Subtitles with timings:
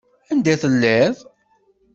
[0.31, 1.15] Anda i telliḍ?